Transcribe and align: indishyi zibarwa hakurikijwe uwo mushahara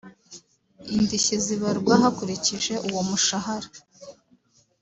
indishyi 0.95 1.35
zibarwa 1.45 1.93
hakurikijwe 2.03 2.73
uwo 2.87 3.01
mushahara 3.09 3.69